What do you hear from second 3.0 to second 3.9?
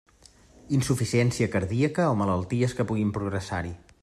progressar-hi.